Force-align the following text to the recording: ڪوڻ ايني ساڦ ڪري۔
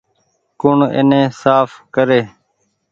ڪوڻ 0.59 0.77
ايني 0.97 1.21
ساڦ 1.41 1.69
ڪري۔ 1.95 2.21